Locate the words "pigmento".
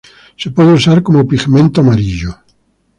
1.27-1.81